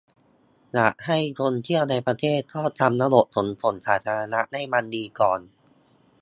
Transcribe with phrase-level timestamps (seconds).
[0.73, 5.39] อยากให้คนเที่ยวในประเทศก็ทำระบบขนส่งสาธารณะให้มันดีก่อน